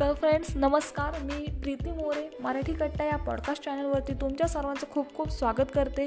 तर 0.00 0.12
फ्रेंड्स 0.14 0.56
नमस्कार 0.56 1.18
मी 1.22 1.46
प्रीती 1.62 1.90
मोरे 1.90 2.36
मराठी 2.40 2.72
कट्टा 2.72 3.04
या 3.04 3.16
पॉडकास्ट 3.16 3.64
चॅनलवरती 3.64 4.12
तुमच्या 4.12 4.46
सर्वांचं 4.46 4.86
खूप 4.90 5.14
खूप 5.14 5.28
स्वागत 5.28 5.70
करते. 5.74 6.06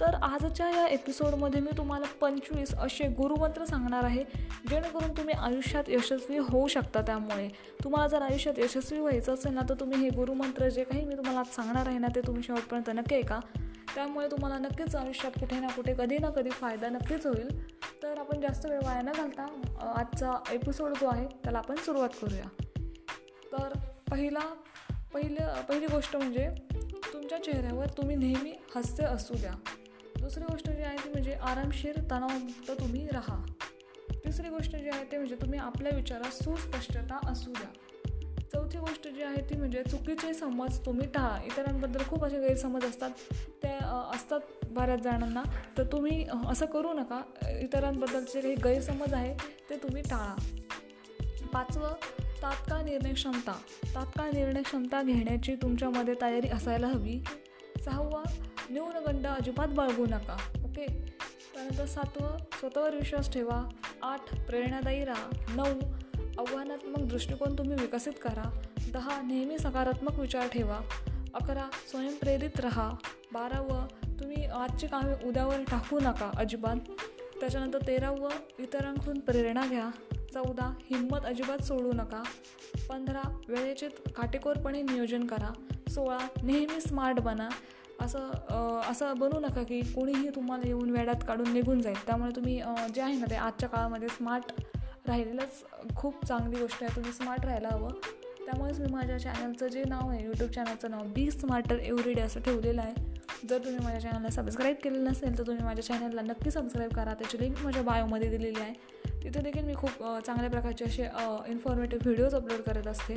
तर 0.00 0.14
आजच्या 0.14 0.68
या 0.70 0.86
एपिसोडमध्ये 0.86 1.60
मी 1.60 1.70
तुम्हाला 1.76 2.06
पंचवीस 2.20 2.74
असे 2.74 3.08
गुरुमंत्र 3.08 3.64
सांगणार 3.64 4.04
आहे 4.04 4.24
जेणेकरून 4.70 5.10
तुम्ही 5.10 5.34
आयुष्यात 5.34 5.84
यशस्वी 5.88 6.38
होऊ 6.38 6.68
शकता 6.68 7.00
त्यामुळे. 7.00 7.48
तुम्हाला 7.84 8.08
जर 8.08 8.22
आयुष्यात 8.22 8.58
यशस्वी 8.58 8.98
व्हायचं 8.98 9.34
असेल 9.34 9.52
ना 9.52 9.60
तर 9.68 9.74
तुम्ही 9.80 9.98
हे 9.98 10.08
गुरुमंत्र 10.08 10.68
जे 10.68 10.84
काही 10.84 11.04
मी 11.04 11.16
तुम्हाला 11.16 11.40
आज 11.40 11.54
सांगणार 11.54 11.86
आहे 11.86 11.98
ना 11.98 12.06
ते 12.14 12.20
तुम्ही 12.20 12.42
शेवटपर्यंत 12.42 12.90
नक्की 12.94 13.14
ऐका. 13.14 13.40
त्यामुळे 13.94 14.26
तुम्हाला 14.30 14.58
नक्कीच 14.58 14.96
आयुष्यात 14.96 15.40
कुठे 15.40 15.60
ना 15.60 15.66
कुठे 15.66 15.94
कधी 15.98 16.18
ना 16.18 16.30
कधी 16.30 16.50
फायदा 16.50 16.88
नक्कीच 16.88 17.26
होईल. 17.26 17.72
तर 18.02 18.18
आपण 18.18 18.40
जास्त 18.40 18.66
वेळ 18.66 18.80
वाया 18.84 19.02
न 19.02 19.12
घालता 19.12 19.46
आजचा 19.96 20.32
एपिसोड 20.50 20.92
जो 20.92 21.06
आहे 21.06 21.26
त्याला 21.26 21.58
आपण 21.58 21.74
सुरुवात 21.74 22.08
करूया. 22.22 22.64
तर 23.52 23.78
पहिला 24.10 24.54
पहिलं 25.14 25.62
पहिली 25.68 25.86
गोष्ट 25.86 26.16
म्हणजे 26.16 26.48
तुमच्या 27.12 27.42
चेहऱ्यावर 27.44 27.86
तुम्ही 27.86 28.16
नेहमी 28.16 28.52
हास्य 28.74 29.04
असू 29.04 29.34
द्या. 29.34 29.52
दुसरी 30.20 30.44
गोष्ट 30.44 30.70
जी 30.70 30.82
आहे 30.82 30.96
ती 30.96 31.08
म्हणजे 31.08 31.32
आरामशीर 31.32 31.98
तणावमुक्त 32.10 32.70
तुम्ही 32.70 33.06
राहा. 33.06 33.46
तिसरी 34.24 34.48
गोष्ट 34.48 34.76
जी 34.76 34.88
आहे 34.88 35.04
ते 35.04 35.16
म्हणजे 35.16 35.34
तुम्ही 35.34 35.58
आपल्या 35.58 35.96
विचारात 35.96 36.42
सुस्पष्टता 36.42 37.18
असू 37.30 37.52
द्या. 37.52 37.68
चौथी 38.52 38.78
गोष्ट 38.78 39.08
जी 39.08 39.22
आहे 39.22 39.50
ती 39.50 39.56
म्हणजे 39.56 39.82
चुकीचे 39.82 40.34
समज 40.34 40.78
तुम्ही 40.86 41.06
टाळा. 41.06 41.38
इतरांबद्दल 41.44 42.02
खूप 42.08 42.24
असे 42.24 42.40
गैरसमज 42.40 42.84
असतात. 42.84 43.10
ते 43.62 43.68
असतात 44.14 44.40
बऱ्याच 44.70 45.00
जणांना. 45.00 45.42
तर 45.78 45.82
तुम्ही 45.82 46.26
असं 46.48 46.66
करू 46.66 46.92
नका. 46.92 47.22
इतरांबद्दलचे 47.60 48.40
काही 48.40 48.54
गैरसमज 48.54 49.14
आहे 49.14 49.34
ते 49.70 49.76
तुम्ही 49.76 50.02
टाळा. 50.02 50.34
पाचवं 51.52 51.94
तात्काळ 52.42 52.82
निर्णय 52.82 53.12
क्षमता. 53.12 53.52
तात्काळ 53.94 54.30
निर्णय 54.30 54.62
क्षमता 54.62 55.02
घेण्याची 55.02 55.54
तुमच्यामध्ये 55.54 56.14
तयारी 56.22 56.48
असायला 56.48 56.86
हवी. 56.86 57.20
सहावा 57.84 58.22
न्यूनगंड 58.70 59.26
अजिबात 59.26 59.68
बाळगू 59.68 60.06
नका. 60.06 60.36
ओके? 60.64 60.86
त्यानंतर 61.54 61.86
सातवं 61.86 62.36
स्वतःवर 62.52 62.94
विश्वास 62.94 63.32
ठेवा. 63.32 63.68
आठ 64.02 64.46
प्रेरणादायी 64.46 65.04
राहा. 65.04 65.28
नऊ 65.56 65.80
आव्हानात्मक 66.38 66.98
दृष्टिकोन 66.98 67.58
तुम्ही 67.58 67.76
विकसित 67.80 68.12
करा. 68.22 68.62
दहा 68.92 69.22
नेहमी 69.22 69.58
सकारात्मक 69.58 70.18
विचार 70.18 70.48
ठेवा. 70.48 70.80
अकरा 71.34 71.68
स्वयंप्रेरित 71.90 72.60
राहा. 72.60 72.92
बारावं 73.32 73.86
तुम्ही 74.20 74.44
आजची 74.44 74.86
कामे 74.86 75.28
उद्यावर 75.28 75.62
टाकू 75.70 76.00
नका 76.00 76.30
अजिबात. 76.36 76.76
त्याच्यानंतर 77.40 77.78
तेरावं 77.86 78.30
इतरांकडून 78.58 79.20
प्रेरणा 79.20 79.66
घ्या. 79.66 79.90
चौदा 80.34 80.72
हिंमत 80.90 81.24
अजिबात 81.26 81.62
सोडू 81.64 81.92
नका. 81.92 82.22
पंधरा 82.88 83.22
वेळेचे 83.48 83.88
काटेकोरपणे 84.16 84.82
नियोजन 84.82 85.26
करा. 85.26 85.52
सोळा 85.90 86.18
नेहमी 86.42 86.80
स्मार्ट 86.80 87.20
बना. 87.20 87.48
असं 88.00 88.80
असं 88.90 89.14
बनू 89.18 89.38
नका 89.40 89.62
की 89.62 89.80
कोणीही 89.94 90.28
तुम्हाला 90.34 90.66
येऊन 90.66 90.90
वेड्यात 90.90 91.24
काढून 91.28 91.52
निघून 91.52 91.80
जाईल. 91.82 91.96
त्यामुळे 92.06 92.34
तुम्ही 92.36 92.60
जे 92.94 93.00
आहे 93.02 93.18
ना 93.18 93.30
ते 93.30 93.36
आजच्या 93.36 93.68
काळामध्ये 93.68 94.08
स्मार्ट 94.08 94.52
राहिलेलंच 95.08 95.62
खूप 95.96 96.24
चांगली 96.26 96.60
गोष्ट 96.60 96.82
आहे. 96.82 96.94
तुम्ही 96.96 97.12
स्मार्ट 97.12 97.44
राहायला 97.44 97.68
हवं. 97.72 97.90
त्यामुळेच 98.44 98.78
मी 98.80 98.92
माझ्या 98.92 99.18
चॅनलचं 99.18 99.68
जे 99.68 99.82
नाव 99.88 100.08
आहे 100.10 100.24
यूट्यूब 100.24 100.50
चॅनलचं 100.50 100.90
नाव 100.90 101.06
बी 101.14 101.30
स्मार्टर 101.30 101.78
एव्हरीडे 101.78 102.20
असं 102.20 102.40
ठेवलेलं 102.40 102.80
आहे. 102.82 102.94
जर 103.48 103.58
तुम्ही 103.64 103.84
माझ्या 103.84 104.00
चॅनलला 104.00 104.30
सबस्क्राईब 104.32 104.76
केलेलं 104.84 105.04
नसेल 105.04 105.36
तर 105.38 105.46
तुम्ही 105.46 105.64
माझ्या 105.64 105.84
चॅनलला 105.84 106.22
नक्की 106.22 106.50
सबस्क्राईब 106.50 106.92
करा. 106.92 107.14
त्याची 107.14 107.38
लिंक 107.40 107.62
माझ्या 107.64 107.82
बायोमध्ये 107.82 108.28
दिलेली 108.30 108.60
आहे. 108.60 108.72
तिथे 109.22 109.40
देखील 109.40 109.64
मी 109.64 109.74
खूप 109.76 110.02
चांगल्या 110.26 110.50
प्रकारचे 110.50 110.84
असे 110.84 111.08
इन्फॉर्मेटिव्ह 111.50 112.02
व्हिडिओज 112.04 112.34
अपलोड 112.34 112.60
करत 112.66 112.86
असते. 112.86 113.14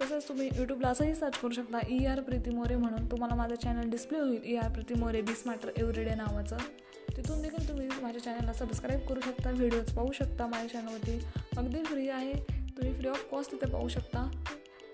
तसंच 0.00 0.28
तुम्ही 0.28 0.48
यूट्यूबला 0.56 0.88
असंही 0.88 1.14
सर्च 1.14 1.36
करू 1.38 1.52
शकता 1.52 1.78
ई 1.90 2.04
आर 2.06 2.20
प्रीती 2.22 2.50
मोरे 2.54 2.76
म्हणून. 2.76 3.06
तुम्हाला 3.10 3.34
माझं 3.34 3.54
चॅनल 3.62 3.88
डिस्प्ले 3.90 4.18
होईल 4.18 4.40
E 4.44 4.54
R 4.56 4.68
Preeti 4.72 4.94
More 5.00 5.20
be 5.20 5.34
smarter 5.34 5.70
everyday 5.76 6.14
नावाचं. 6.14 6.56
तिथून 7.16 7.40
देखील 7.42 7.68
तुम्ही 7.68 7.88
माझ्या 8.02 8.22
चॅनलला 8.22 8.52
सबस्क्राईब 8.52 9.00
करू 9.08 9.20
शकता 9.20 9.50
व्हिडिओज 9.50 9.92
पाहू 9.94 10.12
शकता 10.12 10.46
माझ्या 10.46 10.68
चॅनलवरती 10.70 11.18
अगदी 11.56 11.82
फ्री 11.84 12.08
आहे 12.08 12.32
तुम्ही 12.76 12.94
फ्री 12.94 13.08
ऑफ 13.08 13.24
कॉस्ट 13.30 13.52
तिथे 13.52 13.70
पाहू 13.72 13.88
शकता. 13.88 14.30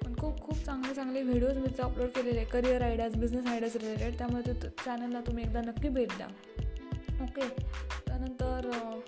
पण 0.05 0.15
खूप 0.19 0.41
खूप 0.43 0.65
चांगले 0.65 0.95
चांगले 0.95 1.23
व्हिडिओज 1.23 1.57
मी 1.57 1.67
तिथे 1.67 1.83
अपलोड 1.83 2.09
केलेले 2.17 2.39
आहे 2.39 2.47
career 2.51 2.83
ideas 2.83 3.17
business 3.17 3.47
ideas 3.47 3.77
related 3.77 4.19
त्यामुळे 4.19 4.53
ते 4.53 4.69
चॅनलला 4.85 5.21
तुम्ही 5.27 5.45
एकदा 5.45 5.61
नक्की 5.61 5.89
भेट 5.89 6.17
द्या. 6.17 6.27
ओके 7.23 7.49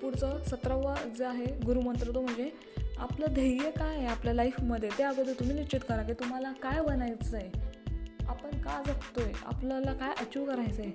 पुढचं 0.07 0.39
सतरावा 0.47 0.95
जे 1.19 1.25
आहे 1.25 1.47
गुरुमंत्र 1.65 2.11
तो 2.15 2.21
म्हणजे 2.21 2.51
आपलं 2.99 3.33
ध्येय 3.35 3.71
काय 3.71 3.97
आहे 3.97 4.07
आपल्या 4.07 4.35
लाईफमध्ये? 4.35 4.89
त्या 4.99 5.09
अगोदर 5.09 5.33
तुम्ही 5.39 5.55
निश्चित 5.55 5.81
करा 5.89 6.03
की 6.03 6.13
तुम्हाला 6.13 6.53
काय 6.63 6.81
बनायचं 6.83 7.37
आहे 7.37 8.25
आपण 8.29 8.59
का 8.61 8.81
जगतो 8.87 9.23
आहे 9.23 9.33
आपल्याला 9.47 9.93
काय 9.93 10.13
अचीव 10.21 10.45
करायचं 10.45 10.83
आहे 10.83 10.91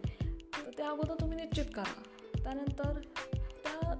तर 0.56 0.70
त्या 0.78 0.90
अगोदर 0.90 1.20
तुम्ही 1.22 1.38
निश्चित 1.38 1.66
करा. 1.76 2.02
त्यानंतर 2.44 3.00
त्या 3.64 3.94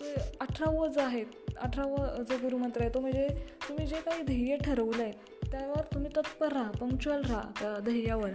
ते 0.00 0.14
अठरावं 0.40 0.92
जे 0.92 1.00
आहे 1.00 1.24
अठरावं 1.56 2.22
जो 2.22 2.38
गुरुमंत्र 2.42 2.80
आहे 2.80 2.94
तो 2.94 3.00
म्हणजे 3.00 3.26
तुम्ही 3.68 3.86
जे 3.86 4.00
काही 4.00 4.22
ध्येय 4.22 4.56
ठरवलं 4.56 5.02
आहे 5.02 5.48
त्यावर 5.50 5.92
तुम्ही 5.94 6.10
तत्पर 6.16 6.52
राहा 6.52 6.70
पंक्च्युअल 6.70 7.24
राहा 7.24 7.42
त्या 7.60 7.78
ध्येयावर. 7.80 8.30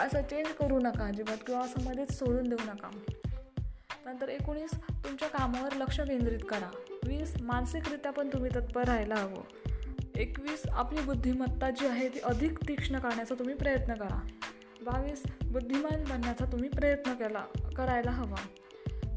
असं 0.00 0.22
चेंज 0.22 0.52
करू 0.58 0.78
नका 0.80 1.06
अजिबात 1.06 1.46
किंवा 1.46 1.60
असं 1.60 1.84
मध्येच 1.84 2.18
सोडून 2.18 2.48
देऊ 2.48 2.66
नका. 2.66 2.90
नंतर 4.08 4.28
एकोणीस 4.28 4.70
तुमच्या 5.04 5.28
कामावर 5.28 5.74
लक्ष 5.76 6.00
केंद्रित 6.00 6.38
करा. 6.48 6.70
वीस 7.06 7.34
मानसिकरित्या 7.40 8.12
पण 8.12 8.28
तुम्ही 8.28 8.50
तत्पर 8.54 8.84
राहायला 8.84 9.14
हवं. 9.14 9.42
एकवीस 10.16 10.62
आपली 10.72 11.00
बुद्धिमत्ता 11.00 11.70
जी 11.70 11.86
आहे 11.86 12.08
ती 12.08 12.20
अधिक 12.20 12.58
तीक्ष्ण 12.68 12.98
करण्याचा 12.98 13.34
तुम्ही 13.34 13.54
प्रयत्न 13.54 13.94
करा. 13.94 14.20
बावीस 14.82 15.22
बुद्धिमान 15.44 16.04
बनण्याचा 16.04 16.44
तुम्ही 16.44 16.68
प्रयत्न 16.68 17.12
केला 17.12 17.44
करायला 17.76 18.10
हवा. 18.10 18.46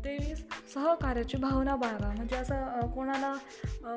तेवीस 0.05 0.43
सहकार्याची 0.73 1.37
भावना 1.37 1.75
बाळगा. 1.75 2.11
म्हणजे 2.15 2.35
असं 2.35 2.91
कोणाला 2.95 3.33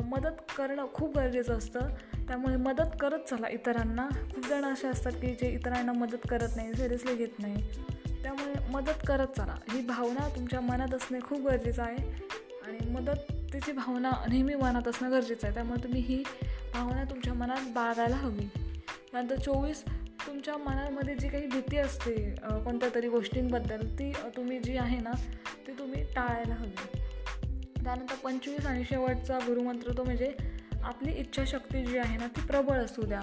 मदत 0.05 0.43
करणं 0.57 0.87
खूप 0.95 1.19
गरजेचं 1.19 1.59
असतं. 1.59 1.81
त्यामुळे 2.29 2.57
मदत 2.57 2.97
करत 3.01 3.29
चला 3.31 3.49
इतरांना. 3.49 4.09
खूप 4.35 4.47
जण 4.49 4.65
असे 4.65 4.89
असतात 4.89 5.13
की 5.13 5.35
जे 5.35 5.51
इतरांना 5.51 5.93
मदत 5.93 6.29
करत 6.31 6.57
नाही 6.57 6.75
सिरियसली 6.75 7.15
घेत 7.15 7.39
नाही. 7.39 7.69
मदत 8.75 9.07
करत 9.09 9.37
चला. 9.37 9.55
ही 9.71 9.81
भावना 9.87 10.29
तुमच्या 10.37 10.61
मनात 10.61 10.95
असणे 10.95 11.19
खूप 11.21 11.47
गरजेचं 11.49 11.83
आहे. 11.83 11.97
आणि 12.65 12.91
मदतीची 12.91 13.73
भावना 13.73 14.11
नेहमी 14.29 14.55
मनात 14.55 14.89
असणं 14.89 15.11
गरजेचं 15.11 15.47
आहे. 15.47 15.55
त्यामुळे 15.55 15.83
तुम्ही 15.83 16.01
ही 16.01 16.23
भावना 16.75 17.05
तुमच्या 17.11 17.35
मनात 17.35 17.73
बाळगायला 17.75 18.17
हवी. 18.17 18.49
नंतर 19.13 19.37
चोवीस 19.37 19.85
तुमच्या 20.27 20.57
मनामध्ये 20.57 21.15
जी 21.15 21.29
काही 21.29 21.47
भीती 21.47 21.77
असते 21.77 22.15
कोणत्या 22.65 22.89
तरी 22.95 23.09
गोष्टींबद्दल 23.09 23.87
ती 23.99 24.13
तुम्ही 24.37 24.59
जी 24.59 24.77
आहे 24.77 24.99
ना 24.99 25.13
ती 25.67 25.73
तुम्ही 25.79 26.03
टाळायला 26.15 26.55
हवी. 26.55 26.99
त्यानंतर 27.85 28.15
पंचवीस 28.15 28.67
आणि 28.67 28.85
शेवटचा 28.85 29.39
गुरुमंत्र 29.39 29.93
तो 29.97 30.05
म्हणजे 30.05 30.33
आपली 30.83 31.13
इच्छाशक्ती 31.13 31.85
जी 31.87 31.99
आहे 31.99 32.17
ना 32.19 32.27
ती 32.27 32.47
प्रबळ 32.47 32.79
असू 32.79 33.03
द्या. 33.03 33.21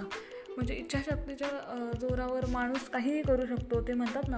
म्हणजे 0.49 0.73
इच्छाशक्तीच्या 0.73 1.91
जोरावर 2.01 2.45
माणूस 2.45 2.87
काहीही 2.89 3.21
करू 3.21 3.45
शकतो 3.45 3.81
ते 3.87 3.93
म्हणतात 3.93 4.27
ना 4.27 4.37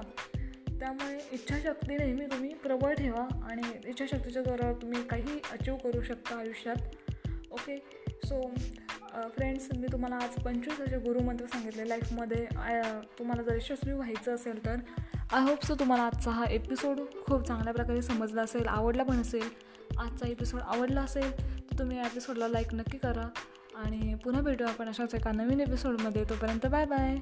त्यामुळे 0.80 1.18
इच्छाशक्ती 1.32 1.98
नेहमी 1.98 2.26
तुम्ही 2.32 2.54
प्रबळ 2.64 2.94
ठेवा 2.94 3.28
आणि 3.50 3.62
इच्छाशक्तीच्या 3.90 4.42
जोरावर 4.44 4.82
तुम्ही 4.82 5.04
काही 5.10 5.40
अचीव 5.52 5.76
करू 5.84 6.02
शकता 6.02 6.38
आयुष्यात. 6.40 6.76
ओके 7.52 7.78
सो 8.26 8.42
फ्रेंड्स 9.36 9.68
मी 9.78 9.88
तुम्हाला 9.92 10.16
आज 10.16 10.42
पंचवीस 10.44 10.80
असे 10.82 10.98
गुरुमंत्र 11.00 11.46
सांगितले 11.46 11.88
लाईफमध्ये 11.90 12.46
तुम्हाला 13.20 13.42
जर 13.42 13.56
यशस्वी 13.56 13.94
व्हायचं 13.94 14.36
असेल 14.36 14.66
तर 14.66 14.76
आय 15.34 15.42
होप 15.42 15.66
सो 15.66 15.76
तुम्हाला 15.80 16.04
आजचा 16.04 16.32
हा 16.32 16.46
एपिसोड 16.52 17.00
खूप 17.26 17.46
चांगल्या 17.48 17.74
प्रकारे 17.74 18.02
समजला 18.02 18.42
असेल 18.42 18.68
आवडला 18.68 19.04
पण 19.04 19.22
असेल. 19.22 19.48
आजचा 20.00 20.28
एपिसोड 20.28 20.62
आवडला 20.62 21.02
असेल 21.02 21.32
तर 21.32 21.80
तुम्ही 21.80 21.98
या 21.98 22.06
एपिसोडला 22.06 22.48
लाईक 22.48 22.74
नक्की 22.74 22.98
करा. 22.98 23.28
आणि 23.76 24.14
पुन्हा 24.24 24.42
भेटू 24.42 24.64
आपण 24.64 24.90
अशाच 24.90 25.16
एका 25.16 25.32
नवीन 25.32 25.62
एपिसोडमध्ये 25.62 26.24
तोपर्यंत 26.30 26.66
बाय 26.68 26.86
बाय 26.86 27.18